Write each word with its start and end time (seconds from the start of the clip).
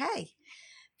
Okay. 0.00 0.30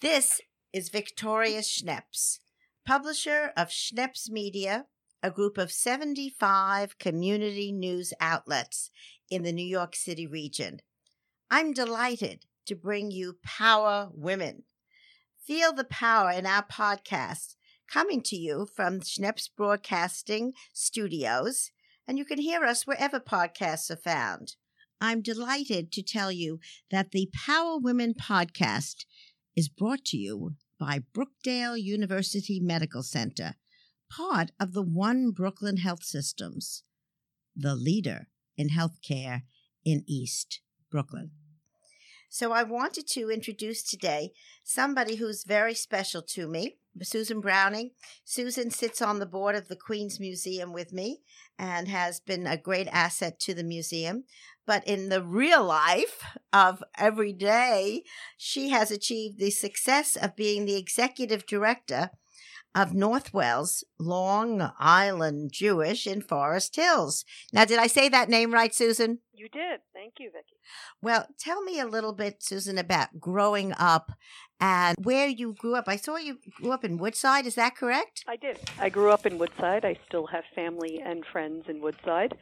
This 0.00 0.40
is 0.72 0.88
Victoria 0.88 1.60
Schneps, 1.62 2.38
publisher 2.86 3.50
of 3.56 3.68
Schneps 3.68 4.30
Media, 4.30 4.86
a 5.20 5.32
group 5.32 5.58
of 5.58 5.72
75 5.72 6.96
community 7.00 7.72
news 7.72 8.12
outlets 8.20 8.90
in 9.28 9.42
the 9.42 9.52
New 9.52 9.66
York 9.66 9.96
City 9.96 10.28
region. 10.28 10.78
I'm 11.50 11.72
delighted 11.72 12.44
to 12.66 12.76
bring 12.76 13.10
you 13.10 13.38
Power 13.42 14.10
Women. 14.12 14.62
Feel 15.44 15.72
the 15.72 15.82
power 15.82 16.30
in 16.30 16.46
our 16.46 16.64
podcast 16.64 17.56
coming 17.90 18.22
to 18.22 18.36
you 18.36 18.64
from 18.76 19.00
Schneps 19.00 19.48
Broadcasting 19.56 20.52
Studios, 20.72 21.72
and 22.06 22.16
you 22.16 22.24
can 22.24 22.38
hear 22.38 22.64
us 22.64 22.86
wherever 22.86 23.18
podcasts 23.18 23.90
are 23.90 23.96
found. 23.96 24.54
I'm 25.00 25.22
delighted 25.22 25.92
to 25.92 26.02
tell 26.02 26.32
you 26.32 26.60
that 26.90 27.10
the 27.10 27.30
Power 27.32 27.78
Women 27.78 28.14
podcast 28.14 29.04
is 29.56 29.68
brought 29.68 30.04
to 30.06 30.16
you 30.16 30.54
by 30.78 31.00
Brookdale 31.14 31.80
University 31.80 32.60
Medical 32.60 33.02
Center, 33.02 33.54
part 34.10 34.50
of 34.58 34.72
the 34.72 34.82
One 34.82 35.30
Brooklyn 35.30 35.78
Health 35.78 36.04
Systems, 36.04 36.82
the 37.54 37.74
leader 37.74 38.28
in 38.56 38.70
healthcare 38.70 39.42
in 39.84 40.04
East 40.06 40.60
Brooklyn. 40.90 41.30
So, 42.28 42.52
I 42.52 42.62
wanted 42.62 43.06
to 43.08 43.30
introduce 43.30 43.82
today 43.82 44.32
somebody 44.62 45.16
who's 45.16 45.44
very 45.44 45.74
special 45.74 46.22
to 46.22 46.48
me. 46.48 46.78
Susan 47.02 47.40
Browning. 47.40 47.90
Susan 48.24 48.70
sits 48.70 49.02
on 49.02 49.18
the 49.18 49.26
board 49.26 49.56
of 49.56 49.68
the 49.68 49.76
Queens 49.76 50.20
Museum 50.20 50.72
with 50.72 50.92
me 50.92 51.22
and 51.58 51.88
has 51.88 52.20
been 52.20 52.46
a 52.46 52.56
great 52.56 52.86
asset 52.88 53.40
to 53.40 53.54
the 53.54 53.64
museum. 53.64 54.24
But 54.66 54.86
in 54.86 55.08
the 55.08 55.22
real 55.22 55.64
life 55.64 56.22
of 56.52 56.82
every 56.96 57.32
day, 57.32 58.04
she 58.36 58.70
has 58.70 58.90
achieved 58.90 59.38
the 59.38 59.50
success 59.50 60.16
of 60.16 60.36
being 60.36 60.64
the 60.64 60.76
executive 60.76 61.46
director 61.46 62.10
of 62.74 62.94
Northwells 62.94 63.84
Long 63.98 64.72
Island 64.78 65.52
Jewish 65.52 66.06
in 66.06 66.20
Forest 66.20 66.76
Hills. 66.76 67.24
Now, 67.52 67.64
did 67.64 67.78
I 67.78 67.86
say 67.86 68.08
that 68.08 68.28
name 68.28 68.52
right, 68.52 68.74
Susan? 68.74 69.20
You 69.32 69.48
did. 69.48 69.80
Thank 69.92 70.14
you, 70.18 70.30
Vicki. 70.32 70.56
Well, 71.02 71.26
tell 71.38 71.62
me 71.62 71.80
a 71.80 71.86
little 71.86 72.12
bit, 72.12 72.42
Susan, 72.42 72.78
about 72.78 73.20
growing 73.20 73.72
up 73.78 74.12
and 74.60 74.96
where 75.02 75.28
you 75.28 75.52
grew 75.52 75.74
up. 75.74 75.84
I 75.86 75.96
saw 75.96 76.16
you 76.16 76.38
grew 76.56 76.72
up 76.72 76.84
in 76.84 76.98
Woodside. 76.98 77.46
Is 77.46 77.54
that 77.56 77.76
correct? 77.76 78.24
I 78.26 78.36
did. 78.36 78.58
I 78.78 78.88
grew 78.88 79.10
up 79.10 79.26
in 79.26 79.38
Woodside. 79.38 79.84
I 79.84 79.96
still 80.06 80.26
have 80.26 80.44
family 80.54 81.00
and 81.04 81.24
friends 81.30 81.64
in 81.68 81.80
Woodside. 81.80 82.36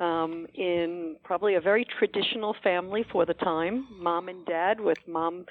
Um, 0.00 0.46
in 0.54 1.16
probably 1.24 1.56
a 1.56 1.60
very 1.60 1.84
traditional 1.84 2.54
family 2.62 3.04
for 3.10 3.26
the 3.26 3.34
time, 3.34 3.88
mom 3.90 4.28
and 4.28 4.46
dad, 4.46 4.80
with 4.80 4.98
mom 5.08 5.44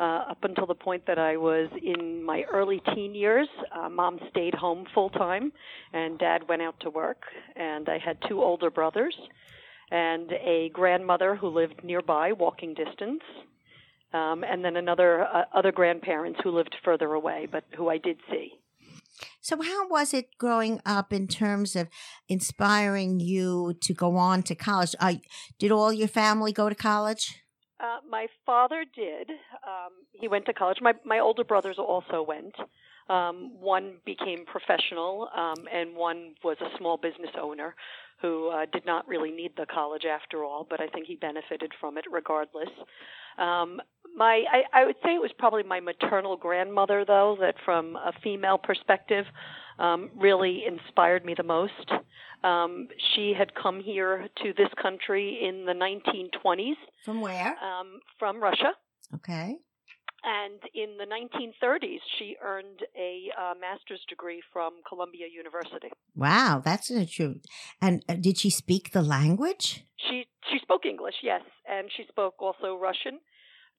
uh, 0.00 0.24
up 0.30 0.38
until 0.44 0.66
the 0.66 0.74
point 0.74 1.06
that 1.06 1.18
I 1.18 1.36
was 1.36 1.68
in 1.82 2.24
my 2.24 2.44
early 2.50 2.80
teen 2.94 3.14
years. 3.14 3.48
Uh, 3.70 3.90
mom 3.90 4.18
stayed 4.30 4.54
home 4.54 4.86
full 4.94 5.10
time, 5.10 5.52
and 5.92 6.18
dad 6.18 6.48
went 6.48 6.62
out 6.62 6.80
to 6.80 6.90
work. 6.90 7.22
And 7.54 7.88
I 7.88 7.98
had 7.98 8.16
two 8.26 8.40
older 8.42 8.70
brothers 8.70 9.14
and 9.90 10.32
a 10.32 10.70
grandmother 10.72 11.36
who 11.36 11.48
lived 11.48 11.84
nearby, 11.84 12.32
walking 12.32 12.74
distance. 12.74 13.22
Um, 14.12 14.42
and 14.42 14.64
then 14.64 14.74
another 14.74 15.22
uh, 15.22 15.44
other 15.54 15.70
grandparents 15.70 16.40
who 16.42 16.50
lived 16.50 16.74
further 16.84 17.12
away, 17.12 17.46
but 17.50 17.62
who 17.76 17.88
I 17.88 17.98
did 17.98 18.16
see. 18.28 18.52
So, 19.40 19.62
how 19.62 19.88
was 19.88 20.12
it 20.12 20.36
growing 20.36 20.80
up 20.84 21.12
in 21.12 21.28
terms 21.28 21.76
of 21.76 21.88
inspiring 22.28 23.20
you 23.20 23.74
to 23.82 23.94
go 23.94 24.16
on 24.16 24.42
to 24.44 24.56
college? 24.56 24.96
Uh, 24.98 25.14
did 25.60 25.70
all 25.70 25.92
your 25.92 26.08
family 26.08 26.52
go 26.52 26.68
to 26.68 26.74
college? 26.74 27.40
Uh, 27.82 27.98
my 28.08 28.26
father 28.44 28.84
did. 28.94 29.30
Um, 29.66 29.92
he 30.12 30.28
went 30.28 30.46
to 30.46 30.52
college. 30.52 30.78
My 30.80 30.92
my 31.04 31.18
older 31.18 31.44
brothers 31.44 31.76
also 31.78 32.22
went. 32.22 32.54
Um, 33.08 33.52
one 33.58 33.94
became 34.04 34.44
professional, 34.46 35.28
um, 35.34 35.66
and 35.72 35.96
one 35.96 36.34
was 36.44 36.56
a 36.60 36.76
small 36.78 36.96
business 36.96 37.30
owner 37.40 37.74
who 38.22 38.50
uh, 38.50 38.66
did 38.72 38.84
not 38.86 39.08
really 39.08 39.30
need 39.32 39.52
the 39.56 39.66
college 39.66 40.04
after 40.04 40.44
all. 40.44 40.66
But 40.68 40.80
I 40.80 40.86
think 40.88 41.06
he 41.06 41.16
benefited 41.16 41.72
from 41.80 41.98
it 41.98 42.04
regardless. 42.10 42.68
Um, 43.38 43.80
my 44.14 44.44
I, 44.52 44.82
I 44.82 44.84
would 44.84 44.96
say 45.02 45.14
it 45.14 45.20
was 45.20 45.32
probably 45.38 45.62
my 45.62 45.80
maternal 45.80 46.36
grandmother, 46.36 47.04
though, 47.04 47.36
that 47.40 47.54
from 47.64 47.96
a 47.96 48.12
female 48.22 48.58
perspective, 48.58 49.24
um, 49.80 50.10
really 50.16 50.62
inspired 50.66 51.24
me 51.24 51.34
the 51.36 51.42
most. 51.42 51.90
Um, 52.44 52.88
she 53.14 53.34
had 53.36 53.54
come 53.54 53.80
here 53.80 54.28
to 54.42 54.52
this 54.56 54.68
country 54.80 55.40
in 55.42 55.66
the 55.66 55.72
1920s. 55.72 56.74
From 57.04 57.20
where? 57.20 57.56
Um, 57.58 58.00
from 58.18 58.42
Russia. 58.42 58.72
Okay. 59.16 59.56
And 60.22 60.60
in 60.74 60.98
the 60.98 61.06
1930s, 61.06 62.00
she 62.18 62.36
earned 62.44 62.80
a 62.94 63.30
uh, 63.40 63.54
master's 63.58 64.04
degree 64.08 64.42
from 64.52 64.74
Columbia 64.86 65.26
University. 65.34 65.88
Wow, 66.14 66.60
that's 66.62 66.90
a 66.90 67.06
true. 67.06 67.36
And 67.80 68.04
uh, 68.06 68.14
did 68.14 68.36
she 68.36 68.50
speak 68.50 68.92
the 68.92 69.00
language? 69.02 69.84
She 69.96 70.26
she 70.50 70.58
spoke 70.58 70.84
English, 70.84 71.14
yes, 71.22 71.40
and 71.66 71.88
she 71.96 72.04
spoke 72.08 72.34
also 72.38 72.76
Russian, 72.76 73.20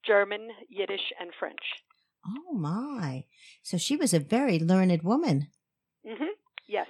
German, 0.06 0.50
Yiddish, 0.68 1.14
and 1.20 1.30
French. 1.38 1.62
Oh 2.26 2.54
my! 2.54 3.26
So 3.62 3.78
she 3.78 3.96
was 3.96 4.14
a 4.14 4.20
very 4.20 4.58
learned 4.58 5.04
woman. 5.04 5.50
Mm-hmm. 6.08 6.34
Yes. 6.68 6.88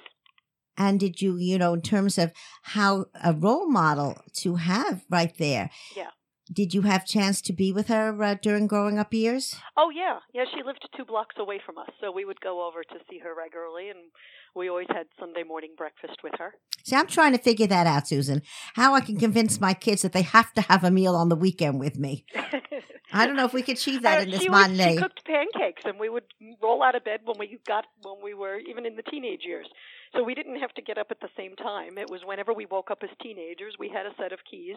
And 0.78 1.00
did 1.00 1.22
you, 1.22 1.38
you 1.38 1.58
know, 1.58 1.74
in 1.74 1.82
terms 1.82 2.18
of 2.18 2.32
how 2.64 3.06
a 3.24 3.34
role 3.34 3.70
model 3.70 4.18
to 4.38 4.56
have 4.56 5.06
right 5.10 5.36
there? 5.38 5.70
Yeah. 5.96 6.10
Did 6.52 6.74
you 6.74 6.82
have 6.82 7.06
chance 7.06 7.42
to 7.44 7.54
be 7.54 7.72
with 7.72 7.88
her 7.88 8.22
uh, 8.22 8.36
during 8.42 8.68
growing 8.68 9.00
up 9.00 9.14
years? 9.14 9.56
Oh 9.78 9.90
yeah, 9.90 10.20
yeah. 10.34 10.44
She 10.54 10.64
lived 10.64 10.86
two 10.98 11.06
blocks 11.06 11.36
away 11.40 11.62
from 11.66 11.78
us, 11.78 11.90
so 12.02 12.12
we 12.12 12.26
would 12.26 12.42
go 12.42 12.68
over 12.68 12.84
to 12.84 12.96
see 13.10 13.20
her 13.20 13.34
regularly, 13.34 13.90
and 13.90 14.12
we 14.56 14.70
always 14.70 14.88
had 14.90 15.08
Sunday 15.20 15.44
morning 15.44 15.72
breakfast 15.78 16.18
with 16.24 16.34
her. 16.40 16.54
See, 16.84 16.96
I'm 16.96 17.08
trying 17.08 17.32
to 17.34 17.38
figure 17.38 17.68
that 17.68 17.86
out, 17.88 18.08
Susan. 18.08 18.42
How 18.74 18.94
I 18.96 19.02
can 19.02 19.18
convince 19.18 19.62
my 19.62 19.74
kids 19.74 20.02
that 20.02 20.14
they 20.14 20.24
have 20.24 20.52
to 20.54 20.62
have 20.62 20.84
a 20.84 20.92
meal 20.92 21.16
on 21.16 21.30
the 21.30 21.36
weekend 21.36 21.80
with 21.80 21.98
me. 21.98 22.26
I 23.14 23.28
don't 23.28 23.36
know 23.36 23.46
if 23.46 23.54
we 23.54 23.62
could 23.62 23.76
achieve 23.78 24.04
that 24.04 24.20
Uh, 24.20 24.22
in 24.24 24.32
this 24.32 24.42
would- 24.42 24.52
Monday. 24.52 24.94
She 24.96 25.02
cooked 25.02 25.26
pancakes, 25.26 25.84
and 25.86 26.00
we 26.00 26.10
would 26.10 26.24
roll 26.62 26.82
out 26.82 26.96
of 26.96 27.04
bed 27.04 27.22
when 27.26 27.38
we 27.38 27.60
got 27.68 27.86
when 28.04 28.16
we 28.24 28.34
were 28.34 28.58
even 28.58 28.86
in 28.86 28.96
the 28.96 29.04
teenage 29.04 29.42
years. 29.46 29.68
So 30.16 30.24
we 30.24 30.34
didn't 30.34 30.60
have 30.60 30.74
to 30.74 30.82
get 30.82 30.98
up 30.98 31.08
at 31.12 31.20
the 31.22 31.30
same 31.38 31.56
time. 31.56 31.98
It 31.98 32.10
was 32.10 32.22
whenever 32.26 32.54
we 32.54 32.66
woke 32.66 32.90
up 32.92 33.00
as 33.04 33.10
teenagers, 33.22 33.76
we 33.80 33.90
had 33.90 34.06
a 34.06 34.12
set 34.18 34.32
of 34.34 34.40
keys, 34.50 34.76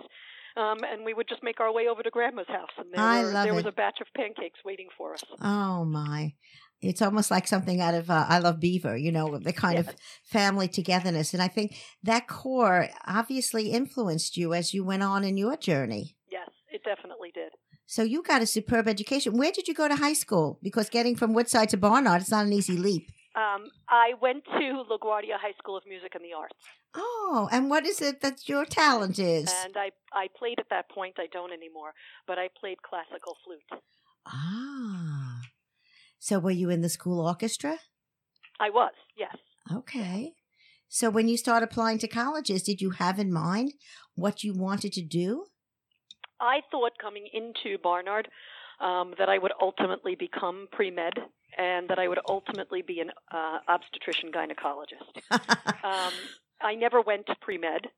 um, 0.57 0.79
and 0.85 1.05
we 1.05 1.15
would 1.15 1.29
just 1.29 1.43
make 1.43 1.59
our 1.61 1.73
way 1.73 1.89
over 1.89 2.03
to 2.03 2.11
Grandma's 2.11 2.47
house, 2.49 2.71
and 2.79 2.87
there, 2.93 3.25
were, 3.25 3.33
there 3.33 3.55
was 3.55 3.67
a 3.67 3.73
batch 3.73 4.01
of 4.01 4.07
pancakes 4.17 4.61
waiting 4.65 4.89
for 4.97 5.15
us. 5.15 5.23
Oh 5.41 5.85
my. 5.85 6.35
It's 6.85 7.03
almost 7.03 7.31
like 7.31 7.47
something 7.49 7.81
out 7.81 7.95
of 7.95 8.11
uh, 8.11 8.27
I 8.29 8.39
Love 8.39 8.61
Beaver, 8.61 8.97
you 8.97 9.11
know, 9.13 9.39
the 9.39 9.53
kind 9.53 9.79
of 9.79 9.89
family 10.23 10.69
togetherness. 10.69 11.33
And 11.35 11.43
I 11.43 11.49
think 11.49 11.77
that 12.03 12.29
core 12.29 12.89
obviously 13.07 13.71
influenced 13.73 14.37
you 14.37 14.55
as 14.55 14.75
you 14.75 14.85
went 14.85 15.03
on 15.03 15.25
in 15.25 15.37
your 15.37 15.57
journey. 15.57 16.17
Yes, 16.31 16.51
it 16.71 16.83
definitely 16.85 17.31
did. 17.35 17.53
So 17.87 18.03
you 18.03 18.23
got 18.23 18.43
a 18.43 18.47
superb 18.47 18.89
education. 18.89 19.37
Where 19.37 19.53
did 19.53 19.69
you 19.69 19.75
go 19.75 19.89
to 19.89 19.97
high 19.97 20.15
school? 20.15 20.59
Because 20.63 20.89
getting 20.89 21.17
from 21.17 21.35
Woodside 21.35 21.69
to 21.71 21.77
Barnard, 21.77 22.23
is 22.23 22.31
not 22.31 22.47
an 22.47 22.53
easy 22.53 22.77
leap. 22.77 23.11
Um, 23.37 23.67
I 23.89 24.13
went 24.23 24.45
to 24.45 24.85
LaGuardia 24.91 25.37
High 25.41 25.55
School 25.59 25.77
of 25.77 25.83
Music 25.89 26.15
and 26.15 26.25
the 26.25 26.33
Arts, 26.39 26.55
Oh, 26.97 27.49
and 27.51 27.69
what 27.69 27.85
is 27.85 28.01
it 28.01 28.21
that 28.21 28.49
your 28.49 28.65
talent 28.65 29.19
is? 29.19 29.53
and 29.65 29.77
I 29.77 29.91
I 30.13 30.29
played 30.39 30.61
at 30.61 30.69
that 30.71 30.89
point. 30.89 31.17
I 31.19 31.27
don't 31.33 31.53
anymore, 31.53 31.93
but 32.29 32.39
I 32.39 32.49
played 32.61 32.79
classical 32.83 33.35
flute. 33.45 33.83
ah. 34.27 35.14
So 36.25 36.39
were 36.39 36.51
you 36.51 36.71
in 36.71 36.81
the 36.81 36.89
school 36.89 37.21
orchestra? 37.21 37.77
I 38.59 38.71
was, 38.71 38.95
yes. 39.15 39.37
Okay. 39.71 40.33
So 40.89 41.11
when 41.11 41.29
you 41.29 41.37
start 41.37 41.63
applying 41.63 41.99
to 41.99 42.09
colleges, 42.09 42.63
did 42.63 42.81
you 42.81 42.93
have 42.93 43.19
in 43.19 43.31
mind 43.31 43.75
what 44.15 44.43
you 44.43 44.55
wanted 44.55 44.95
to 44.95 45.03
do? 45.03 45.45
I 46.41 46.63
thought 46.71 46.93
coming 46.99 47.29
into 47.31 47.77
Barnard 47.77 48.29
um, 48.81 49.13
that 49.19 49.29
I 49.29 49.37
would 49.37 49.53
ultimately 49.61 50.15
become 50.15 50.67
pre 50.73 50.91
med 50.91 51.13
and 51.59 51.91
that 51.91 51.99
I 51.99 52.09
would 52.09 52.21
ultimately 52.27 52.81
be 52.81 53.01
an 53.01 53.11
uh, 53.31 53.59
obstetrician 53.69 54.31
gynecologist. 54.33 55.21
Um, 55.85 56.15
I 56.63 56.75
never 56.75 57.03
went 57.03 57.27
to 57.27 57.35
pre 57.43 57.59
med. 57.59 57.89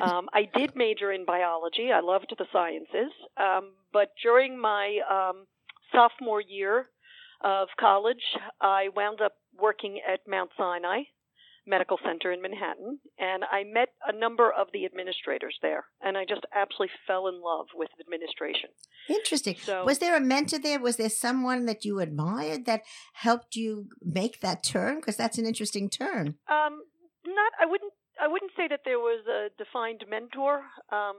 Um, 0.00 0.28
I 0.32 0.48
did 0.56 0.76
major 0.76 1.10
in 1.10 1.24
biology. 1.24 1.90
I 1.92 1.98
loved 1.98 2.32
the 2.38 2.46
sciences. 2.52 3.10
Um, 3.36 3.72
but 3.92 4.10
during 4.22 4.56
my 4.56 5.00
um, 5.10 5.46
sophomore 5.90 6.40
year 6.40 6.86
of 7.42 7.68
college, 7.78 8.22
I 8.60 8.88
wound 8.94 9.20
up 9.20 9.32
working 9.58 10.00
at 10.06 10.20
Mount 10.26 10.50
Sinai 10.56 11.02
Medical 11.66 11.98
Center 12.04 12.32
in 12.32 12.42
Manhattan, 12.42 12.98
and 13.18 13.44
I 13.44 13.62
met 13.62 13.90
a 14.06 14.12
number 14.12 14.50
of 14.50 14.68
the 14.72 14.84
administrators 14.84 15.56
there, 15.62 15.84
and 16.00 16.18
I 16.18 16.24
just 16.24 16.42
absolutely 16.54 16.94
fell 17.06 17.28
in 17.28 17.40
love 17.40 17.66
with 17.74 17.88
administration. 18.00 18.70
Interesting. 19.08 19.56
So- 19.56 19.84
was 19.84 19.98
there 19.98 20.16
a 20.16 20.20
mentor 20.20 20.58
there? 20.58 20.80
Was 20.80 20.96
there 20.96 21.08
someone 21.08 21.66
that 21.66 21.84
you 21.84 22.00
admired 22.00 22.66
that 22.66 22.82
helped 23.14 23.54
you 23.54 23.88
make 24.02 24.40
that 24.40 24.64
turn? 24.64 24.96
Because 24.96 25.16
that's 25.16 25.38
an 25.38 25.46
interesting 25.46 25.88
turn. 25.88 26.34
Um, 26.48 26.82
not, 27.24 27.52
I 27.60 27.66
wouldn't, 27.66 27.92
I 28.20 28.26
wouldn't 28.26 28.52
say 28.56 28.66
that 28.68 28.80
there 28.84 28.98
was 28.98 29.24
a 29.28 29.48
defined 29.56 30.04
mentor, 30.08 30.62
um, 30.90 31.16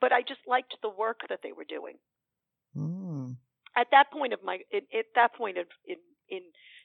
but 0.00 0.12
I 0.12 0.22
just 0.22 0.40
liked 0.46 0.76
the 0.80 0.90
work 0.90 1.20
that 1.28 1.40
they 1.42 1.50
were 1.50 1.66
doing. 1.68 1.96
Mm. 2.76 3.05
At 3.76 3.88
that 3.92 4.10
point 4.12 4.32
of 4.32 4.40
my 4.42 4.58
at, 4.74 4.82
at 4.92 5.06
that 5.14 5.34
point 5.34 5.58
of 5.58 5.66
in 5.86 5.96
in 6.28 6.42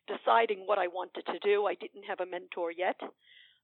deciding 0.07 0.63
what 0.65 0.77
I 0.77 0.87
wanted 0.87 1.25
to 1.27 1.39
do, 1.43 1.65
I 1.65 1.75
didn't 1.75 2.03
have 2.07 2.19
a 2.19 2.25
mentor 2.25 2.71
yet. 2.71 2.99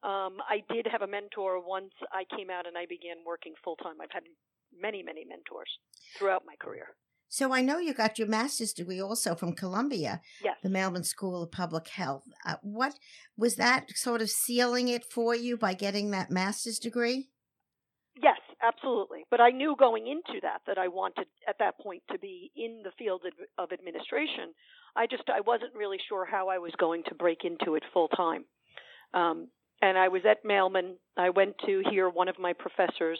Um, 0.03 0.37
I 0.47 0.61
did 0.69 0.87
have 0.91 1.01
a 1.01 1.07
mentor 1.07 1.59
once 1.59 1.93
I 2.11 2.23
came 2.35 2.49
out 2.49 2.67
and 2.67 2.77
I 2.77 2.85
began 2.85 3.17
working 3.25 3.53
full 3.63 3.75
time. 3.77 3.95
I've 4.01 4.11
had 4.11 4.23
many, 4.79 5.01
many 5.01 5.25
mentors 5.25 5.69
throughout 6.17 6.43
my 6.45 6.55
career. 6.59 6.95
So 7.29 7.51
I 7.53 7.61
know 7.61 7.79
you 7.79 7.93
got 7.93 8.17
your 8.17 8.27
master's 8.27 8.71
degree 8.71 9.01
also 9.01 9.35
from 9.35 9.53
Columbia, 9.53 10.21
yes. 10.43 10.55
the 10.63 10.69
Mailman 10.69 11.03
School 11.03 11.43
of 11.43 11.51
Public 11.51 11.89
Health. 11.89 12.23
Uh, 12.45 12.55
what 12.61 12.93
was 13.35 13.55
that 13.55 13.89
sort 13.95 14.21
of 14.21 14.29
sealing 14.29 14.87
it 14.87 15.03
for 15.03 15.35
you 15.35 15.57
by 15.57 15.73
getting 15.73 16.11
that 16.11 16.31
master's 16.31 16.79
degree? 16.79 17.29
Absolutely. 18.61 19.25
But 19.29 19.39
I 19.39 19.51
knew 19.51 19.75
going 19.77 20.07
into 20.07 20.41
that 20.41 20.61
that 20.65 20.77
I 20.77 20.87
wanted 20.87 21.27
at 21.47 21.57
that 21.59 21.79
point 21.79 22.01
to 22.11 22.17
be 22.17 22.51
in 22.55 22.81
the 22.83 22.91
field 22.97 23.21
of 23.57 23.71
administration. 23.71 24.53
I 24.95 25.05
just 25.05 25.23
I 25.29 25.41
wasn't 25.41 25.75
really 25.75 25.97
sure 26.09 26.25
how 26.25 26.49
I 26.49 26.57
was 26.57 26.71
going 26.79 27.03
to 27.07 27.15
break 27.15 27.43
into 27.43 27.75
it 27.75 27.83
full 27.93 28.07
time. 28.09 28.45
Um, 29.13 29.47
and 29.81 29.97
I 29.97 30.07
was 30.07 30.23
at 30.29 30.43
Mailman. 30.43 30.95
I 31.17 31.29
went 31.29 31.55
to 31.67 31.83
hear 31.91 32.09
one 32.09 32.27
of 32.27 32.39
my 32.39 32.53
professors 32.53 33.19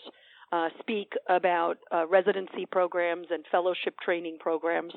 uh, 0.52 0.70
speak 0.80 1.12
about 1.30 1.78
uh, 1.94 2.08
residency 2.08 2.66
programs 2.66 3.28
and 3.30 3.46
fellowship 3.52 3.96
training 4.04 4.38
programs. 4.40 4.94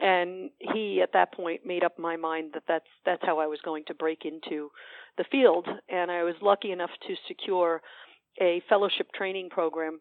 And 0.00 0.50
he, 0.58 1.00
at 1.02 1.12
that 1.12 1.32
point, 1.34 1.66
made 1.66 1.84
up 1.84 1.98
my 1.98 2.16
mind 2.16 2.50
that 2.54 2.64
that's 2.66 2.86
that's 3.04 3.22
how 3.24 3.38
I 3.38 3.46
was 3.46 3.60
going 3.64 3.84
to 3.88 3.94
break 3.94 4.24
into 4.24 4.70
the 5.18 5.24
field. 5.30 5.68
And 5.88 6.10
I 6.10 6.22
was 6.24 6.34
lucky 6.42 6.72
enough 6.72 6.90
to 7.06 7.14
secure 7.28 7.82
a 8.40 8.62
fellowship 8.68 9.12
training 9.14 9.50
program 9.50 10.00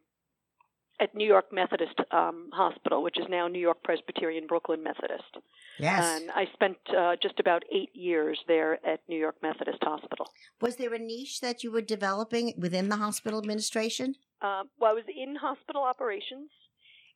at 1.00 1.14
New 1.16 1.26
York 1.26 1.46
Methodist 1.52 2.00
um, 2.12 2.50
Hospital, 2.54 3.04
which 3.04 3.20
is 3.20 3.26
now 3.30 3.48
New 3.48 3.60
York 3.60 3.84
Presbyterian 3.84 4.46
Brooklyn 4.48 4.84
Methodist. 4.84 5.38
Yes. 5.80 6.22
And 6.22 6.32
I 6.32 6.46
spent 6.54 6.78
uh, 6.96 7.16
just 7.22 7.40
about 7.40 7.64
eight 7.74 7.90
years 7.94 8.40
there 8.48 8.74
at 8.86 9.00
New 9.10 9.18
York 9.18 9.36
Methodist 9.42 9.80
Hospital. 9.82 10.30
Was 10.62 10.76
there 10.76 10.94
a 10.94 11.00
niche 11.00 11.42
that 11.42 11.64
you 11.64 11.72
were 11.72 11.82
developing 11.82 12.54
within 12.58 12.90
the 12.90 12.98
hospital 12.98 13.40
administration? 13.40 14.16
Uh, 14.42 14.64
well, 14.80 14.92
I 14.92 14.94
was 14.94 15.04
in 15.16 15.36
hospital 15.36 15.84
operations 15.84 16.52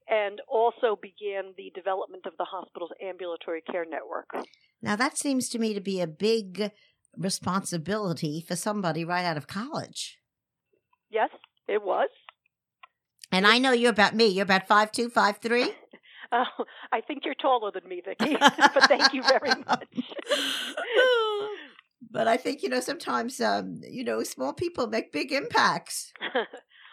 and 0.10 0.42
also 0.48 0.98
began 1.02 1.54
the 1.58 1.72
development 1.76 2.26
of 2.26 2.34
the 2.38 2.46
hospital's 2.46 2.92
ambulatory 3.02 3.62
care 3.62 3.86
network. 3.86 4.30
Now, 4.82 4.96
that 4.96 5.18
seems 5.18 5.50
to 5.50 5.60
me 5.60 5.74
to 5.74 5.82
be 5.82 6.02
a 6.02 6.08
big 6.08 6.72
responsibility 7.18 8.44
for 8.48 8.56
somebody 8.56 9.04
right 9.04 9.26
out 9.26 9.38
of 9.38 9.48
college. 9.48 10.18
Yes, 11.10 11.30
it 11.68 11.84
was. 11.84 12.10
And 13.32 13.46
I 13.46 13.58
know 13.58 13.72
you're 13.72 13.92
about 13.92 14.16
me. 14.16 14.28
You're 14.28 14.44
about 14.44 14.68
five 14.68 14.92
two, 14.92 15.10
five 15.10 15.38
three. 15.38 15.72
Oh, 16.30 16.66
I 16.92 17.00
think 17.00 17.24
you're 17.24 17.36
taller 17.36 17.72
than 17.72 17.88
me, 17.88 18.02
Vicky. 18.04 18.36
but 18.60 18.84
thank 18.90 19.14
you 19.14 19.24
very 19.24 19.50
much. 19.66 19.88
but 22.12 22.28
I 22.28 22.36
think 22.36 22.64
you 22.64 22.68
know 22.68 22.82
sometimes 22.82 23.40
um, 23.40 23.80
you 23.90 24.04
know 24.04 24.22
small 24.24 24.52
people 24.52 24.88
make 24.88 25.14
big 25.14 25.32
impacts. 25.32 26.12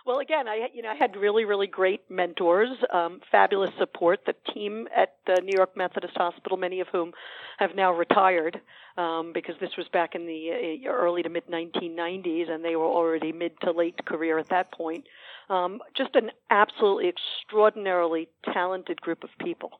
Well, 0.05 0.19
again, 0.19 0.49
I 0.49 0.69
you 0.73 0.83
know 0.83 0.91
I 0.91 0.95
had 0.95 1.17
really 1.17 1.45
really 1.45 1.67
great 1.67 2.03
mentors, 2.11 2.71
um, 2.93 3.21
fabulous 3.31 3.71
support. 3.79 4.21
The 4.27 4.35
team 4.53 4.87
at 4.95 5.15
the 5.27 5.41
New 5.43 5.57
York 5.57 5.77
Methodist 5.77 6.17
Hospital, 6.17 6.57
many 6.57 6.81
of 6.81 6.89
whom 6.89 7.13
have 7.59 7.75
now 7.75 7.93
retired, 7.93 8.61
um, 8.99 9.33
because 9.33 9.55
this 9.61 9.77
was 9.79 9.87
back 9.93 10.15
in 10.15 10.27
the 10.27 10.81
uh, 10.87 10.91
early 10.91 11.23
to 11.23 11.29
mid 11.29 11.47
1990s, 11.47 12.51
and 12.51 12.65
they 12.65 12.77
were 12.77 12.85
already 12.85 13.33
mid 13.33 13.59
to 13.61 13.73
late 13.73 14.05
career 14.05 14.39
at 14.39 14.49
that 14.51 14.73
point. 14.73 15.07
Um, 15.49 15.81
just 15.97 16.15
an 16.15 16.31
absolutely 16.51 17.09
extraordinarily 17.09 18.29
talented 18.53 19.01
group 19.01 19.25
of 19.25 19.31
people. 19.41 19.73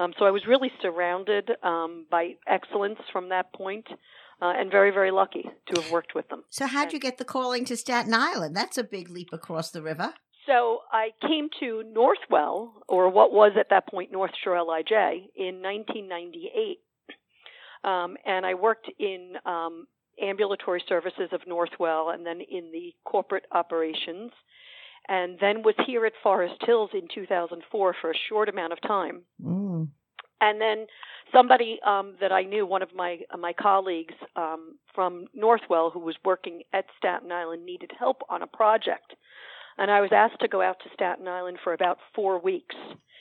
Um, 0.00 0.12
so 0.18 0.24
I 0.24 0.30
was 0.30 0.46
really 0.46 0.70
surrounded 0.80 1.50
um, 1.62 2.06
by 2.10 2.36
excellence 2.46 3.00
from 3.12 3.30
that 3.30 3.52
point, 3.52 3.86
uh, 4.40 4.52
and 4.56 4.70
very, 4.70 4.90
very 4.90 5.10
lucky 5.10 5.42
to 5.42 5.80
have 5.80 5.90
worked 5.90 6.14
with 6.14 6.28
them. 6.28 6.44
So, 6.48 6.66
how'd 6.66 6.92
you 6.92 7.00
get 7.00 7.18
the 7.18 7.24
calling 7.24 7.64
to 7.66 7.76
Staten 7.76 8.14
Island? 8.14 8.56
That's 8.56 8.78
a 8.78 8.84
big 8.84 9.10
leap 9.10 9.30
across 9.32 9.70
the 9.70 9.82
river. 9.82 10.14
So, 10.46 10.80
I 10.92 11.10
came 11.22 11.48
to 11.60 11.82
Northwell, 11.94 12.70
or 12.88 13.10
what 13.10 13.32
was 13.32 13.52
at 13.58 13.70
that 13.70 13.88
point 13.88 14.12
North 14.12 14.32
Shore 14.42 14.62
LIJ, 14.62 14.90
in 15.36 15.62
1998. 15.62 16.78
Um, 17.84 18.16
and 18.26 18.44
I 18.44 18.54
worked 18.54 18.90
in 18.98 19.34
um, 19.46 19.86
ambulatory 20.20 20.82
services 20.88 21.30
of 21.32 21.42
Northwell 21.42 22.12
and 22.12 22.26
then 22.26 22.40
in 22.40 22.72
the 22.72 22.92
corporate 23.04 23.44
operations 23.52 24.32
and 25.08 25.38
then 25.40 25.62
was 25.62 25.74
here 25.86 26.04
at 26.04 26.12
Forest 26.22 26.56
Hills 26.66 26.90
in 26.92 27.08
2004 27.12 27.94
for 28.00 28.10
a 28.10 28.14
short 28.28 28.48
amount 28.48 28.72
of 28.72 28.80
time. 28.82 29.22
Mm. 29.42 29.88
And 30.40 30.60
then 30.60 30.86
somebody 31.32 31.78
um, 31.84 32.14
that 32.20 32.32
I 32.32 32.42
knew, 32.42 32.66
one 32.66 32.82
of 32.82 32.94
my 32.94 33.20
uh, 33.30 33.36
my 33.36 33.52
colleagues 33.52 34.14
um, 34.36 34.76
from 34.94 35.26
Northwell, 35.36 35.92
who 35.92 36.00
was 36.00 36.16
working 36.24 36.62
at 36.72 36.86
Staten 36.96 37.32
Island, 37.32 37.64
needed 37.64 37.92
help 37.98 38.22
on 38.28 38.42
a 38.42 38.46
project, 38.46 39.14
and 39.76 39.90
I 39.90 40.00
was 40.00 40.10
asked 40.12 40.40
to 40.40 40.48
go 40.48 40.62
out 40.62 40.78
to 40.80 40.90
Staten 40.94 41.28
Island 41.28 41.58
for 41.62 41.72
about 41.72 41.98
four 42.14 42.40
weeks. 42.40 42.76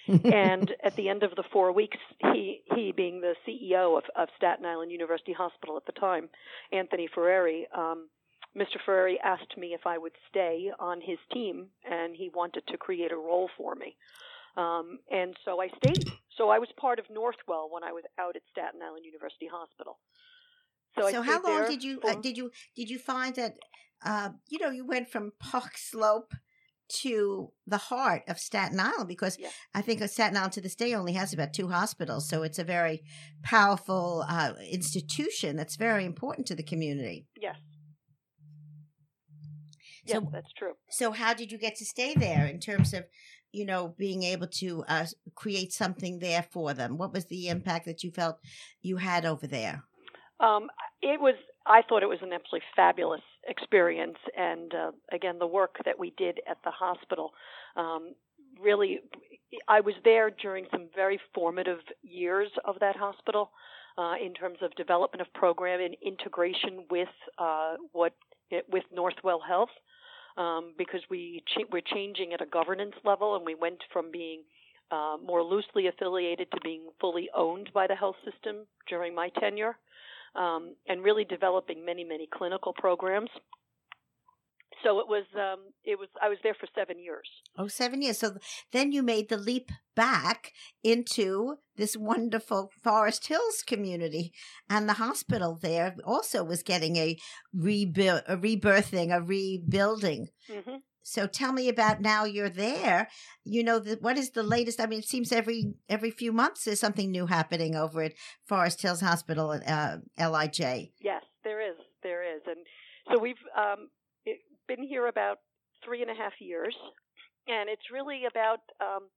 and 0.24 0.74
at 0.86 0.96
the 0.96 1.10
end 1.10 1.24
of 1.24 1.36
the 1.36 1.44
four 1.52 1.74
weeks, 1.74 1.98
he 2.32 2.62
he 2.74 2.94
being 2.94 3.20
the 3.20 3.36
CEO 3.46 3.98
of, 3.98 4.06
of 4.16 4.30
Staten 4.38 4.66
Island 4.66 4.90
University 4.90 5.34
Hospital 5.34 5.76
at 5.76 5.86
the 5.86 6.00
time, 6.00 6.30
Anthony 6.72 7.10
Ferreri, 7.14 7.64
um, 7.78 8.08
Mr. 8.58 8.78
Ferreri 8.86 9.16
asked 9.24 9.56
me 9.58 9.74
if 9.74 9.86
I 9.86 9.98
would 9.98 10.14
stay 10.30 10.72
on 10.80 11.00
his 11.00 11.20
team, 11.32 11.68
and 11.90 12.16
he 12.16 12.30
wanted 12.34 12.66
to 12.68 12.78
create 12.78 13.12
a 13.12 13.16
role 13.16 13.50
for 13.56 13.76
me. 13.76 13.96
Um, 14.56 15.00
and 15.12 15.38
so 15.46 15.62
I 15.62 15.70
stayed. 15.78 16.12
So 16.38 16.50
I 16.50 16.60
was 16.60 16.70
part 16.80 17.00
of 17.00 17.06
Northwell 17.06 17.72
when 17.72 17.84
I 17.84 17.92
was 17.92 18.04
out 18.20 18.36
at 18.36 18.44
Staten 18.52 18.80
Island 18.82 19.06
University 19.06 19.48
Hospital. 19.52 20.00
So, 20.98 21.10
so 21.10 21.22
how 21.22 21.42
long 21.42 21.68
did 21.68 21.84
you 21.84 22.00
uh, 22.08 22.16
did 22.16 22.38
you 22.38 22.52
did 22.76 22.90
you 22.90 23.00
find 23.00 23.36
that 23.36 23.56
uh, 24.06 24.30
you 24.48 24.60
know 24.60 24.70
you 24.70 24.86
went 24.86 25.10
from 25.10 25.34
Park 25.40 25.74
Slope 25.78 26.34
to 26.90 27.52
the 27.66 27.78
heart 27.78 28.24
of 28.28 28.40
Staten 28.40 28.80
Island 28.80 29.08
because 29.08 29.38
yeah. 29.38 29.50
I 29.76 29.82
think 29.82 30.02
Staten 30.08 30.38
Island 30.38 30.54
to 30.54 30.62
this 30.62 30.76
day 30.76 30.94
only 30.94 31.14
has 31.14 31.34
about 31.34 31.54
two 31.54 31.70
hospitals, 31.70 32.30
so 32.30 32.44
it's 32.44 32.60
a 32.60 32.64
very 32.64 33.04
powerful 33.44 34.24
uh, 34.28 34.54
institution 34.72 35.56
that's 35.56 35.76
very 35.76 36.06
important 36.06 36.48
to 36.48 36.56
the 36.56 36.64
community. 36.64 37.28
Yes, 37.40 37.58
so 40.08 40.22
yes, 40.22 40.30
that's 40.32 40.54
true. 40.54 40.74
So 40.90 41.12
how 41.12 41.34
did 41.34 41.52
you 41.52 41.58
get 41.58 41.76
to 41.76 41.86
stay 41.86 42.14
there 42.16 42.46
in 42.46 42.60
terms 42.60 42.94
of, 42.94 43.06
you 43.52 43.66
know, 43.66 43.96
being 43.98 44.24
able 44.24 44.48
to 44.48 44.84
uh, 44.88 45.06
create 45.36 45.74
something 45.74 46.20
there 46.20 46.46
for 46.52 46.74
them? 46.74 46.98
What 46.98 47.14
was 47.14 47.26
the 47.26 47.48
impact 47.50 47.86
that 47.86 48.04
you 48.04 48.12
felt 48.12 48.38
you 48.82 48.98
had 48.98 49.26
over 49.26 49.48
there? 49.48 49.84
Um, 50.40 50.70
it 51.02 51.20
was. 51.20 51.36
I 51.66 51.82
thought 51.82 52.04
it 52.04 52.10
was 52.10 52.20
an 52.22 52.32
absolutely 52.32 52.66
fabulous 52.76 53.22
experience, 53.48 54.18
and 54.38 54.74
uh, 54.74 54.92
again, 55.12 55.40
the 55.40 55.48
work 55.48 55.78
that 55.86 56.00
we 56.00 56.14
did 56.18 56.40
at 56.50 56.58
the 56.64 56.72
hospital 56.72 57.32
um, 57.76 58.14
really. 58.62 59.00
I 59.70 59.80
was 59.80 59.96
there 60.04 60.30
during 60.30 60.66
some 60.72 60.90
very 60.94 61.20
formative 61.34 61.80
years 62.02 62.50
of 62.66 62.80
that 62.80 62.96
hospital. 62.96 63.52
Uh, 64.00 64.14
in 64.24 64.32
terms 64.32 64.60
of 64.62 64.70
development 64.76 65.22
of 65.22 65.34
program 65.34 65.82
and 65.82 65.98
integration 66.06 66.86
with 66.92 67.08
uh, 67.40 67.74
what 67.94 68.14
with 68.72 68.84
Northwell 68.96 69.40
Health 69.48 69.72
um, 70.38 70.74
because 70.78 71.02
we 71.10 71.44
we're 71.72 71.82
changing 71.82 72.34
at 72.34 72.42
a 72.42 72.46
governance 72.46 72.96
level, 73.04 73.36
and 73.36 73.46
we 73.46 73.56
went 73.56 73.80
from 73.92 74.12
being 74.12 74.42
uh, 74.92 75.18
more 75.24 75.44
loosely 75.44 75.88
affiliated 75.88 76.50
to 76.52 76.58
being 76.64 76.82
fully 77.00 77.30
owned 77.36 77.70
by 77.74 77.88
the 77.88 77.96
health 77.96 78.16
system 78.24 78.58
during 78.88 79.14
my 79.14 79.30
tenure, 79.40 79.78
um, 80.36 80.76
and 80.88 81.04
really 81.04 81.26
developing 81.26 81.84
many 81.86 82.04
many 82.04 82.28
clinical 82.32 82.74
programs. 82.74 83.30
So 84.84 85.00
it 85.00 85.08
was 85.08 85.26
um, 85.36 85.60
it 85.84 85.98
was 85.98 86.08
I 86.22 86.30
was 86.30 86.38
there 86.44 86.54
for 86.54 86.68
seven 86.76 87.00
years. 87.00 87.28
Oh, 87.58 87.68
seven 87.68 88.02
years. 88.02 88.20
So 88.20 88.38
then 88.72 88.92
you 88.92 89.02
made 89.02 89.30
the 89.30 89.38
leap 89.38 89.72
back 89.96 90.54
into 90.84 91.56
this 91.76 91.98
wonderful 91.98 92.72
Forest 92.84 93.28
Hills 93.28 93.64
community, 93.66 94.34
and 94.70 94.88
the 94.88 94.94
hospital 94.94 95.58
there 95.60 95.96
also 96.06 96.44
was 96.44 96.64
getting 96.64 96.98
a 96.98 97.18
rebuild, 97.54 98.22
a 98.28 98.38
rebirthing, 98.38 99.16
a 99.16 99.22
rebuilding. 99.22 100.28
Mm-hmm. 100.50 100.78
So 101.02 101.26
tell 101.26 101.54
me 101.54 101.70
about 101.70 102.02
now 102.02 102.26
you're 102.26 102.50
there. 102.50 103.08
You 103.46 103.64
know 103.64 103.80
the, 103.80 103.98
what 104.02 104.18
is 104.18 104.32
the 104.32 104.44
latest? 104.44 104.82
I 104.82 104.88
mean, 104.88 105.00
it 105.00 105.08
seems 105.08 105.32
every 105.32 105.74
every 105.88 106.12
few 106.12 106.34
months 106.34 106.66
there's 106.66 106.82
something 106.82 107.10
new 107.10 107.28
happening 107.28 107.76
over 107.76 108.02
at 108.02 108.14
Forest 108.46 108.82
Hills 108.82 109.02
Hospital 109.02 109.54
at 109.54 109.68
uh, 109.68 110.30
LIJ. 110.30 110.92
Yes, 111.00 111.24
there 111.44 111.62
is, 111.62 111.78
there 112.04 112.24
is, 112.36 112.42
and 112.46 112.58
so 113.10 113.20
we've 113.20 113.36
um, 113.58 113.88
been 114.68 114.84
here 114.84 115.08
about 115.08 115.40
three 115.84 116.02
and 116.02 116.12
a 116.12 116.16
half 116.16 116.34
years, 116.40 116.76
and 117.48 117.70
it's 117.70 117.92
really 117.92 118.26
about 118.30 118.60
um, 118.82 119.10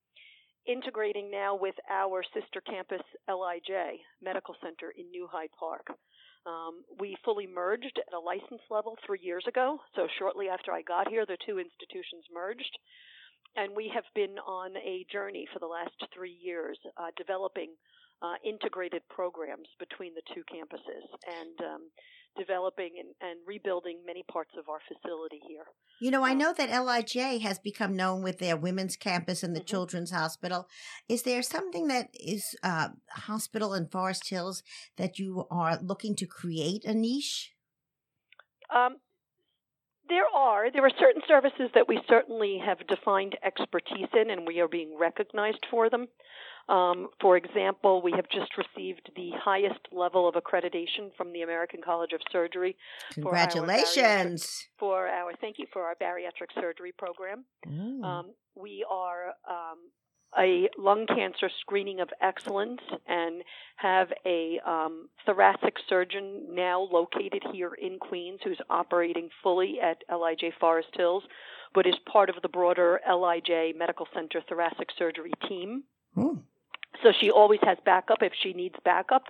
integrating 0.66 1.30
now 1.30 1.56
with 1.56 1.74
our 1.90 2.22
sister 2.34 2.60
campus, 2.60 3.02
LIJ 3.28 4.00
Medical 4.22 4.54
Center 4.62 4.92
in 4.96 5.10
New 5.10 5.26
Hyde 5.30 5.50
Park. 5.58 5.86
Um, 6.46 6.84
we 6.98 7.16
fully 7.24 7.46
merged 7.46 7.98
at 7.98 8.14
a 8.14 8.18
license 8.18 8.62
level 8.70 8.96
three 9.06 9.20
years 9.22 9.44
ago, 9.48 9.78
so 9.94 10.06
shortly 10.18 10.48
after 10.48 10.72
I 10.72 10.82
got 10.82 11.08
here, 11.08 11.26
the 11.26 11.36
two 11.46 11.58
institutions 11.58 12.24
merged. 12.32 12.78
and 13.56 13.74
we 13.74 13.90
have 13.94 14.04
been 14.14 14.38
on 14.46 14.76
a 14.76 15.04
journey 15.12 15.46
for 15.52 15.58
the 15.58 15.66
last 15.66 15.94
three 16.14 16.36
years 16.40 16.78
uh, 16.96 17.10
developing 17.16 17.70
uh, 18.22 18.34
integrated 18.44 19.02
programs 19.08 19.68
between 19.78 20.14
the 20.14 20.22
two 20.34 20.42
campuses 20.46 21.04
and 21.26 21.60
um, 21.60 21.82
developing 22.40 22.92
and, 22.98 23.08
and, 23.20 23.38
rebuilding 23.46 23.98
many 24.06 24.22
parts 24.32 24.52
of 24.58 24.68
our 24.68 24.78
facility 24.88 25.40
here. 25.46 25.64
You 26.00 26.10
know, 26.10 26.24
I 26.24 26.32
um, 26.32 26.38
know 26.38 26.54
that 26.56 26.70
LIJ 26.70 27.42
has 27.42 27.58
become 27.58 27.94
known 27.94 28.22
with 28.22 28.38
their 28.38 28.56
women's 28.56 28.96
campus 28.96 29.42
and 29.42 29.54
the 29.54 29.60
mm-hmm. 29.60 29.66
children's 29.66 30.10
hospital. 30.10 30.66
Is 31.08 31.22
there 31.22 31.42
something 31.42 31.88
that 31.88 32.08
is 32.14 32.56
uh, 32.62 32.88
hospital 33.10 33.74
in 33.74 33.88
Forest 33.88 34.30
Hills 34.30 34.62
that 34.96 35.18
you 35.18 35.44
are 35.50 35.78
looking 35.82 36.16
to 36.16 36.26
create 36.26 36.84
a 36.86 36.94
niche? 36.94 37.52
Um, 38.74 38.96
there 40.08 40.26
are. 40.34 40.70
There 40.72 40.84
are 40.84 40.98
certain 40.98 41.22
services 41.28 41.70
that 41.74 41.88
we 41.88 42.00
certainly 42.08 42.60
have 42.64 42.86
defined 42.86 43.36
expertise 43.44 44.08
in, 44.14 44.30
and 44.30 44.46
we 44.46 44.60
are 44.60 44.68
being 44.68 44.96
recognized 44.98 45.66
for 45.70 45.90
them. 45.90 46.08
Um, 46.70 47.08
for 47.20 47.36
example, 47.36 48.00
we 48.00 48.12
have 48.12 48.26
just 48.30 48.52
received 48.56 49.10
the 49.16 49.30
highest 49.42 49.80
level 49.90 50.28
of 50.28 50.36
accreditation 50.36 51.10
from 51.16 51.32
the 51.32 51.42
American 51.42 51.80
College 51.84 52.12
of 52.12 52.20
Surgery. 52.30 52.76
Congratulations! 53.12 54.68
For 54.78 55.08
our, 55.08 55.08
for 55.08 55.30
our 55.30 55.32
thank 55.40 55.58
you 55.58 55.66
for 55.72 55.82
our 55.82 55.96
bariatric 55.96 56.54
surgery 56.54 56.92
program. 56.96 57.44
Mm. 57.66 58.04
Um, 58.04 58.26
we 58.54 58.86
are 58.88 59.34
um, 59.48 59.78
a 60.38 60.68
lung 60.78 61.06
cancer 61.08 61.50
screening 61.60 62.00
of 62.00 62.08
excellence 62.22 62.80
and 63.08 63.42
have 63.76 64.08
a 64.24 64.60
um, 64.64 65.08
thoracic 65.26 65.74
surgeon 65.88 66.46
now 66.50 66.80
located 66.80 67.42
here 67.52 67.72
in 67.74 67.98
Queens 67.98 68.38
who's 68.44 68.60
operating 68.70 69.28
fully 69.42 69.78
at 69.82 70.04
LIJ 70.08 70.52
Forest 70.60 70.90
Hills, 70.96 71.24
but 71.74 71.86
is 71.86 71.94
part 72.10 72.30
of 72.30 72.36
the 72.42 72.48
broader 72.48 73.00
LIJ 73.08 73.76
Medical 73.76 74.06
Center 74.14 74.40
thoracic 74.48 74.88
surgery 74.96 75.32
team. 75.48 75.82
Mm. 76.16 76.42
So 77.02 77.12
she 77.18 77.30
always 77.30 77.60
has 77.62 77.78
backup 77.84 78.18
if 78.22 78.32
she 78.42 78.52
needs 78.52 78.74
backup, 78.84 79.24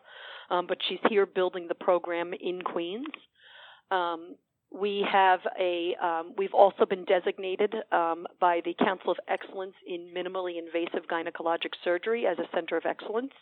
um, 0.51 0.67
but 0.67 0.79
she's 0.89 0.99
here 1.09 1.27
building 1.27 1.69
the 1.69 1.75
program 1.75 2.33
in 2.33 2.63
Queens. 2.63 3.07
Um, 3.91 4.37
we 4.73 5.05
have 5.11 5.41
a 5.59 5.97
um, 6.03 6.33
we've 6.37 6.55
also 6.55 6.87
been 6.87 7.05
designated 7.05 7.75
um, 7.91 8.27
by 8.39 8.61
the 8.65 8.75
Council 8.75 9.11
of 9.11 9.19
Excellence 9.29 9.75
in 9.87 10.13
Minimally 10.15 10.59
Invasive 10.59 11.09
Gynecologic 11.09 11.73
Surgery 11.83 12.27
as 12.27 12.39
a 12.39 12.49
center 12.55 12.77
of 12.77 12.87
excellence. 12.87 13.33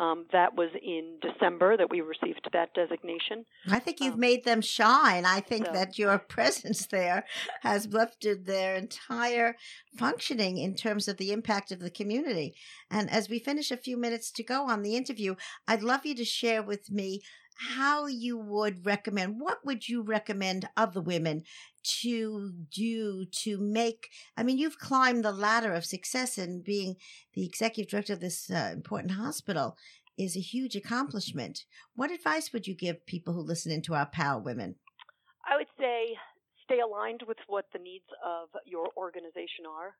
Um, 0.00 0.26
that 0.32 0.56
was 0.56 0.70
in 0.82 1.18
December 1.22 1.76
that 1.76 1.88
we 1.88 2.00
received 2.00 2.48
that 2.52 2.74
designation. 2.74 3.44
I 3.68 3.78
think 3.78 4.00
you've 4.00 4.14
um, 4.14 4.20
made 4.20 4.44
them 4.44 4.60
shine. 4.60 5.24
I 5.24 5.38
think 5.40 5.66
so. 5.66 5.72
that 5.72 5.98
your 5.98 6.18
presence 6.28 6.86
there 6.86 7.24
has 7.62 7.86
lifted 7.86 8.44
their 8.44 8.74
entire 8.74 9.56
functioning 9.96 10.58
in 10.58 10.74
terms 10.74 11.06
of 11.06 11.16
the 11.16 11.30
impact 11.30 11.70
of 11.70 11.78
the 11.78 11.90
community. 11.90 12.54
And 12.90 13.08
as 13.08 13.28
we 13.28 13.38
finish 13.38 13.70
a 13.70 13.76
few 13.76 13.96
minutes 13.96 14.32
to 14.32 14.42
go 14.42 14.68
on 14.68 14.82
the 14.82 14.96
interview, 14.96 15.36
I'd 15.68 15.82
love 15.82 16.04
you 16.04 16.16
to 16.16 16.24
share 16.24 16.62
with 16.62 16.90
me 16.90 17.20
how 17.56 18.06
you 18.06 18.36
would 18.36 18.84
recommend 18.84 19.40
what 19.40 19.64
would 19.64 19.88
you 19.88 20.02
recommend 20.02 20.68
other 20.76 21.00
women 21.00 21.42
to 21.82 22.52
do 22.70 23.24
to 23.26 23.58
make 23.58 24.08
i 24.36 24.42
mean 24.42 24.58
you've 24.58 24.78
climbed 24.78 25.24
the 25.24 25.32
ladder 25.32 25.72
of 25.72 25.84
success 25.84 26.36
and 26.36 26.64
being 26.64 26.96
the 27.34 27.44
executive 27.46 27.90
director 27.90 28.12
of 28.12 28.20
this 28.20 28.50
uh, 28.50 28.70
important 28.72 29.12
hospital 29.12 29.76
is 30.16 30.36
a 30.36 30.40
huge 30.40 30.76
accomplishment. 30.76 31.64
What 31.94 32.10
advice 32.10 32.52
would 32.52 32.66
you 32.66 32.74
give 32.74 33.06
people 33.06 33.34
who 33.34 33.40
listen 33.40 33.72
into 33.72 33.94
our 33.94 34.06
power 34.06 34.40
women? 34.40 34.76
I 35.44 35.56
would 35.56 35.68
say 35.78 36.16
stay 36.64 36.80
aligned 36.80 37.22
with 37.26 37.38
what 37.46 37.66
the 37.72 37.78
needs 37.78 38.06
of 38.24 38.48
your 38.64 38.88
organization 38.96 39.66
are 39.68 39.94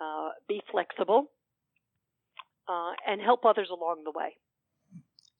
uh, 0.00 0.30
be 0.48 0.60
flexible 0.70 1.30
uh, 2.68 2.92
and 3.06 3.20
help 3.20 3.44
others 3.44 3.68
along 3.70 4.02
the 4.04 4.12
way 4.14 4.36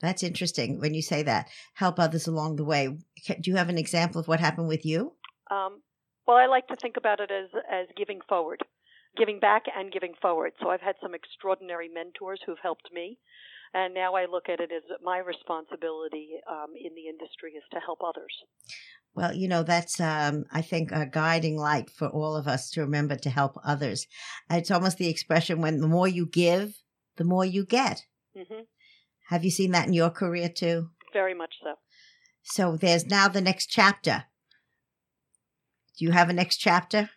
that's 0.01 0.23
interesting 0.23 0.79
when 0.81 0.95
you 0.95 1.03
say 1.03 1.23
that. 1.23 1.49
Help 1.75 1.99
others 1.99 2.27
along 2.27 2.57
the 2.57 2.65
way. 2.65 2.89
Do 2.89 3.51
you 3.51 3.57
have 3.57 3.69
an 3.69 3.79
example 3.79 4.21
of 4.21 4.29
what 4.29 4.41
happened 4.41 4.69
with 4.69 4.85
you? 4.85 5.13
Um, 5.51 5.83
well, 6.27 6.37
I 6.37 6.47
like 6.47 6.67
to 6.69 6.77
think 6.77 6.97
about 6.97 7.21
it 7.21 7.31
as 7.31 7.49
as 7.71 7.87
giving 7.97 8.21
forward, 8.29 8.63
giving 9.17 9.41
back 9.41 9.65
and 9.75 9.93
giving 9.93 10.15
forward. 10.21 10.53
So 10.61 10.71
I've 10.71 10.81
had 10.81 10.97
some 11.01 11.15
extraordinary 11.15 11.89
mentors 11.89 12.41
who've 12.45 12.59
helped 12.63 12.91
me, 12.93 13.19
and 13.73 13.95
now 13.95 14.15
I 14.15 14.27
look 14.27 14.49
at 14.49 14.61
it 14.61 14.71
as 14.73 14.83
my 15.03 15.19
responsibility 15.19 16.31
um, 16.51 16.73
in 16.75 16.95
the 16.95 17.09
industry 17.09 17.53
is 17.53 17.65
to 17.73 17.81
help 17.81 18.01
others. 18.05 18.33
Well, 19.15 19.35
you 19.35 19.49
know, 19.49 19.63
that's, 19.63 19.99
um, 19.99 20.45
I 20.53 20.61
think, 20.61 20.93
a 20.93 21.07
guiding 21.07 21.57
light 21.57 21.89
for 21.89 22.07
all 22.09 22.37
of 22.37 22.47
us 22.47 22.69
to 22.73 22.83
remember 22.83 23.17
to 23.17 23.31
help 23.31 23.57
others. 23.65 24.07
It's 24.51 24.71
almost 24.71 24.99
the 24.99 25.09
expression 25.09 25.63
when 25.63 25.81
the 25.81 25.89
more 25.89 26.07
you 26.07 26.27
give, 26.27 26.75
the 27.17 27.25
more 27.25 27.45
you 27.45 27.65
get. 27.65 28.03
Mm-hmm. 28.37 28.65
Have 29.29 29.45
you 29.45 29.51
seen 29.51 29.73
that 29.73 29.87
in 29.87 29.93
your 29.93 30.11
career 30.11 30.49
too? 30.49 30.91
Very 31.13 31.35
much 31.35 31.55
so. 31.63 31.75
So 32.43 32.77
there's 32.77 33.07
now 33.07 33.29
the 33.29 33.41
next 33.41 33.67
chapter. 33.67 34.25
Do 35.99 36.05
you 36.05 36.13
have 36.13 36.29
a 36.29 36.33
next 36.33 36.59
chapter? 36.59 37.11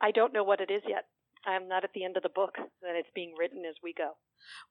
I 0.00 0.12
don't 0.12 0.32
know 0.32 0.44
what 0.44 0.60
it 0.60 0.70
is 0.70 0.82
yet. 0.86 1.06
I'm 1.46 1.66
not 1.66 1.82
at 1.82 1.90
the 1.94 2.04
end 2.04 2.16
of 2.16 2.22
the 2.22 2.28
book, 2.28 2.56
and 2.58 2.96
it's 2.96 3.08
being 3.14 3.34
written 3.38 3.62
as 3.68 3.74
we 3.82 3.94
go. 3.94 4.12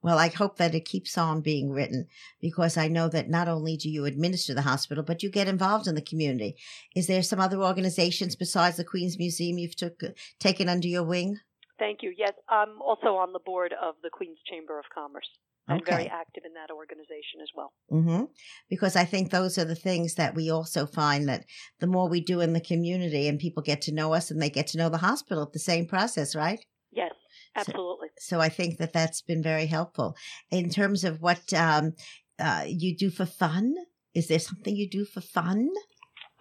Well, 0.02 0.18
I 0.20 0.30
hope 0.30 0.58
that 0.58 0.76
it 0.76 0.86
keeps 0.86 1.18
on 1.18 1.42
being 1.42 1.72
written 1.72 2.08
because 2.40 2.78
I 2.78 2.88
know 2.88 3.10
that 3.10 3.30
not 3.30 3.48
only 3.48 3.76
do 3.76 3.90
you 3.90 4.06
administer 4.06 4.54
the 4.54 4.62
hospital, 4.62 5.04
but 5.04 5.24
you 5.24 5.30
get 5.30 5.48
involved 5.48 5.88
in 5.88 5.96
the 5.96 6.02
community. 6.02 6.56
Is 6.96 7.08
there 7.08 7.24
some 7.24 7.40
other 7.40 7.62
organizations 7.62 8.36
besides 8.36 8.78
the 8.78 8.84
Queens 8.84 9.18
Museum 9.18 9.58
you've 9.58 9.76
took, 9.76 10.02
taken 10.40 10.70
under 10.70 10.88
your 10.88 11.04
wing? 11.04 11.40
Thank 11.80 12.02
you. 12.02 12.14
Yes, 12.16 12.34
I'm 12.48 12.82
also 12.82 13.16
on 13.16 13.34
the 13.34 13.40
board 13.40 13.74
of 13.82 13.96
the 14.04 14.10
Queens 14.10 14.38
Chamber 14.50 14.80
of 14.80 14.86
Commerce. 14.94 15.28
I'm 15.68 15.78
okay. 15.78 15.92
very 15.92 16.08
active 16.08 16.44
in 16.46 16.54
that 16.54 16.72
organization 16.74 17.42
as 17.42 17.50
well. 17.56 17.74
Mm-hmm. 17.92 18.24
Because 18.70 18.96
I 18.96 19.04
think 19.04 19.32
those 19.32 19.58
are 19.58 19.66
the 19.66 19.76
things 19.76 20.16
that 20.16 20.34
we 20.34 20.50
also 20.50 20.86
find 20.86 21.28
that 21.28 21.46
the 21.80 21.88
more 21.88 22.08
we 22.08 22.22
do 22.22 22.40
in 22.40 22.54
the 22.54 22.62
community 22.62 23.28
and 23.28 23.38
people 23.40 23.62
get 23.62 23.82
to 23.84 23.94
know 23.94 24.14
us 24.14 24.32
and 24.32 24.42
they 24.42 24.50
get 24.50 24.68
to 24.68 24.78
know 24.78 24.90
the 24.90 24.98
hospital, 24.98 25.50
the 25.52 25.60
same 25.60 25.86
process, 25.86 26.36
right? 26.36 26.64
Yes, 26.92 27.12
absolutely. 27.56 28.08
So, 28.18 28.38
so 28.38 28.42
I 28.42 28.50
think 28.50 28.78
that 28.78 28.94
that's 28.94 29.22
been 29.22 29.44
very 29.44 29.66
helpful. 29.66 30.16
In 30.52 30.70
terms 30.70 31.04
of 31.04 31.22
what 31.22 31.54
um, 31.54 31.94
uh, 32.40 32.64
you 32.66 32.96
do 32.96 33.10
for 33.10 33.26
fun, 33.26 33.76
is 34.14 34.28
there 34.28 34.40
something 34.40 34.76
you 34.76 34.90
do 34.90 35.06
for 35.06 35.22
fun? 35.22 35.70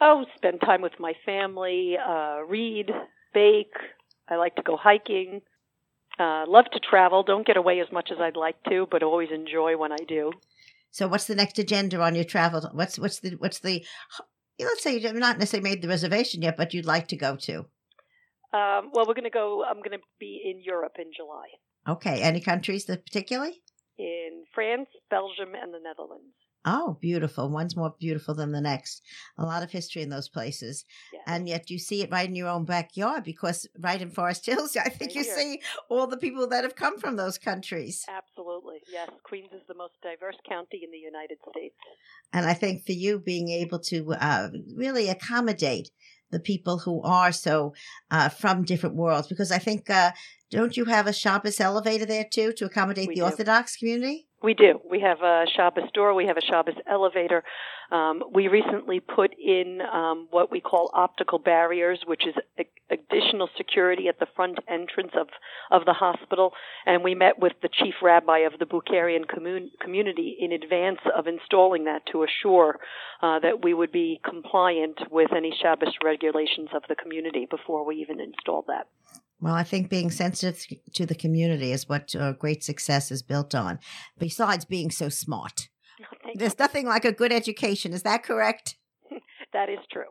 Oh, 0.01 0.25
spend 0.37 0.61
time 0.61 0.83
with 0.83 1.01
my 1.01 1.15
family, 1.25 1.97
uh, 1.97 2.41
read, 2.47 2.91
bake. 3.35 3.75
I 4.29 4.37
like 4.37 4.55
to 4.57 4.63
go 4.63 4.77
hiking. 4.77 5.41
Uh, 6.19 6.45
love 6.49 6.65
to 6.73 6.81
travel. 6.81 7.23
Don't 7.23 7.47
get 7.47 7.57
away 7.57 7.81
as 7.81 7.93
much 7.93 8.11
as 8.11 8.19
I'd 8.21 8.37
like 8.37 8.63
to, 8.65 8.87
but 8.91 9.03
always 9.03 9.29
enjoy 9.31 9.77
when 9.77 9.93
I 9.93 10.03
do. 10.09 10.33
So, 10.91 11.09
what's 11.09 11.27
the 11.27 11.35
next 11.35 11.59
agenda 11.59 12.01
on 12.01 12.15
your 12.15 12.25
travel? 12.25 12.63
What's 12.73 12.99
what's 12.99 13.21
the 13.21 13.37
what's 13.37 13.59
the 13.59 13.85
let's 14.59 14.83
say 14.83 14.97
you've 14.97 15.15
not 15.15 15.39
necessarily 15.39 15.69
made 15.69 15.83
the 15.83 15.89
reservation 15.89 16.43
yet, 16.43 16.57
but 16.57 16.73
you'd 16.73 16.87
like 16.87 17.09
to 17.09 17.17
go 17.17 17.37
to? 17.37 17.67
Um, 18.53 18.91
well, 18.95 19.07
we're 19.07 19.15
going 19.15 19.25
to 19.25 19.31
go. 19.31 19.65
I'm 19.69 19.79
going 19.79 19.99
to 19.99 20.05
be 20.19 20.41
in 20.45 20.63
Europe 20.63 20.95
in 20.99 21.11
July. 21.15 21.47
Okay. 21.87 22.23
Any 22.23 22.41
countries 22.41 22.87
that 22.87 23.05
particularly? 23.05 23.63
In 23.99 24.45
France, 24.55 24.89
Belgium, 25.11 25.55
and 25.61 25.75
the 25.75 25.81
Netherlands. 25.83 26.35
Oh, 26.69 26.99
beautiful. 27.01 27.49
One's 27.49 27.77
more 27.77 27.95
beautiful 27.99 28.35
than 28.35 28.51
the 28.51 28.61
next. 28.61 29.03
A 29.39 29.45
lot 29.45 29.63
of 29.63 29.71
history 29.71 30.03
in 30.03 30.11
those 30.11 30.29
places. 30.29 30.85
Yes. 31.13 31.23
And 31.29 31.49
yet 31.49 31.71
you 31.71 31.79
see 31.79 32.03
it 32.03 32.11
right 32.11 32.29
in 32.29 32.35
your 32.35 32.49
own 32.49 32.65
backyard 32.65 33.23
because 33.23 33.69
right 33.79 34.03
in 34.03 34.11
Forest 34.11 34.47
Hills, 34.47 34.77
I 34.85 34.89
think 34.89 35.11
right 35.11 35.15
you 35.15 35.23
here. 35.23 35.37
see 35.39 35.61
all 35.89 36.09
the 36.09 36.17
people 36.17 36.49
that 36.49 36.65
have 36.65 36.75
come 36.75 36.99
from 36.99 37.15
those 37.15 37.39
countries. 37.39 38.05
Absolutely. 38.09 38.81
Yes. 38.93 39.11
Queens 39.23 39.51
is 39.53 39.63
the 39.69 39.77
most 39.77 39.95
diverse 40.03 40.37
county 40.49 40.81
in 40.83 40.91
the 40.91 40.99
United 40.99 41.39
States. 41.51 41.77
And 42.33 42.47
I 42.47 42.55
think 42.55 42.85
for 42.85 42.93
you 42.93 43.21
being 43.21 43.49
able 43.49 43.79
to 43.81 44.15
uh, 44.15 44.49
really 44.75 45.09
accommodate 45.09 45.91
the 46.33 46.41
people 46.41 46.79
who 46.79 47.01
are 47.03 47.31
so 47.31 47.75
uh, 48.11 48.29
from 48.29 48.65
different 48.65 48.97
worlds, 48.97 49.29
because 49.29 49.53
I 49.53 49.59
think, 49.59 49.89
uh, 49.89 50.11
don't 50.51 50.77
you 50.77 50.87
have 50.87 51.07
a 51.07 51.13
Shabbos 51.13 51.61
elevator 51.61 52.05
there 52.05 52.27
too 52.29 52.53
to 52.55 52.65
accommodate 52.65 53.07
we 53.07 53.15
the 53.15 53.21
do. 53.21 53.25
Orthodox 53.27 53.77
community? 53.77 54.27
We 54.47 54.55
do. 54.55 54.81
We 54.89 55.01
have 55.01 55.23
a 55.23 55.45
Shabbos 55.57 55.91
door. 55.93 56.15
We 56.15 56.27
have 56.27 56.37
a 56.37 56.41
Shabbos 56.41 56.77
elevator. 56.89 57.43
Um, 57.91 58.23
we 58.33 58.47
recently 58.47 59.01
put 59.01 59.33
in 59.37 59.81
um, 59.93 60.29
what 60.31 60.53
we 60.53 60.61
call 60.61 60.89
optical 60.95 61.41
barriers, 61.41 61.99
which 62.07 62.25
is 62.25 62.35
a- 62.57 62.95
additional 62.95 63.49
security 63.57 64.07
at 64.07 64.21
the 64.21 64.29
front 64.37 64.61
entrance 64.69 65.11
of, 65.19 65.27
of 65.73 65.85
the 65.85 65.95
hospital. 65.95 66.53
And 66.87 67.03
we 67.03 67.17
met 67.17 67.41
with 67.41 67.55
the 67.61 67.69
chief 67.69 67.95
rabbi 68.01 68.47
of 68.47 68.53
the 68.61 68.67
Bukharian 68.67 69.27
commun- 69.27 69.73
community 69.81 70.37
in 70.39 70.53
advance 70.53 71.01
of 71.13 71.27
installing 71.27 71.87
that 71.87 72.07
to 72.13 72.23
assure 72.23 72.79
uh, 73.23 73.41
that 73.41 73.65
we 73.65 73.75
would 73.75 73.91
be 73.91 74.21
compliant 74.25 75.01
with 75.11 75.33
any 75.37 75.53
Shabbos 75.61 75.95
regulations 76.05 76.69
of 76.73 76.85
the 76.89 76.95
community 76.95 77.49
before 77.51 77.85
we 77.85 77.97
even 77.97 78.21
installed 78.21 78.67
that. 78.69 78.87
Well, 79.41 79.55
I 79.55 79.65
think 79.65 79.91
being 79.91 80.11
sensitive 80.11 80.65
to 80.95 81.05
the 81.05 81.15
community 81.15 81.73
is 81.73 81.87
what 81.89 82.17
uh, 82.17 82.33
great 82.33 82.65
success 82.65 83.11
is 83.11 83.23
built 83.23 83.55
on, 83.55 83.79
besides 84.19 84.65
being 84.65 84.91
so 84.91 85.11
smart. 85.11 85.69
There's 86.35 86.59
nothing 86.59 86.87
like 86.87 87.05
a 87.05 87.13
good 87.13 87.33
education. 87.33 87.93
Is 87.93 88.03
that 88.03 88.23
correct? 88.23 88.77
that 89.53 89.69
is 89.69 89.81
true. 89.93 90.09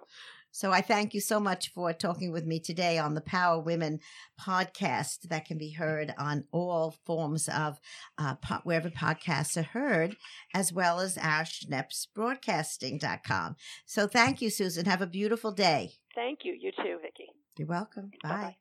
So 0.51 0.72
I 0.72 0.79
thank 0.79 1.13
you 1.13 1.20
so 1.20 1.41
much 1.41 1.74
for 1.74 1.91
talking 1.91 2.32
with 2.32 2.46
me 2.46 2.62
today 2.62 2.98
on 2.98 3.13
the 3.13 3.20
Power 3.20 3.60
Women 3.60 4.00
podcast 4.39 5.24
that 5.24 5.44
can 5.44 5.58
be 5.58 5.72
heard 5.72 6.13
on 6.17 6.46
all 6.53 6.96
forms 7.05 7.50
of 7.50 7.82
uh, 8.17 8.36
po- 8.36 8.62
wherever 8.63 8.89
podcasts 8.89 9.58
are 9.58 9.63
heard, 9.63 10.15
as 10.53 10.72
well 10.72 11.01
as 11.01 11.17
our 11.17 11.44
schnepsbroadcasting.com. 11.44 13.58
So 13.86 14.08
thank 14.08 14.41
you, 14.41 14.50
Susan. 14.50 14.86
Have 14.86 15.01
a 15.01 15.08
beautiful 15.08 15.51
day. 15.51 15.96
Thank 16.15 16.46
you. 16.46 16.55
You 16.58 16.72
too, 16.72 17.00
Vicki. 17.01 17.27
You're 17.58 17.67
welcome. 17.67 18.12
Bye. 18.24 18.29
Bye-bye. 18.29 18.55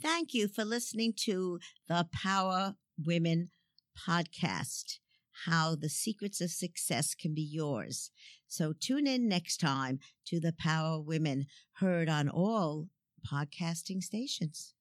Thank 0.00 0.32
you 0.32 0.46
for 0.46 0.64
listening 0.64 1.12
to 1.24 1.58
the 1.88 2.06
Power 2.12 2.76
Women 3.04 3.50
podcast. 3.98 4.98
How 5.46 5.74
the 5.74 5.88
secrets 5.88 6.40
of 6.40 6.50
success 6.50 7.16
can 7.16 7.34
be 7.34 7.42
yours. 7.42 8.12
So 8.46 8.72
tune 8.72 9.08
in 9.08 9.28
next 9.28 9.58
time 9.58 9.98
to 10.26 10.38
the 10.38 10.52
Power 10.56 11.00
Women, 11.00 11.46
heard 11.74 12.08
on 12.08 12.28
all 12.28 12.88
podcasting 13.28 14.00
stations. 14.00 14.72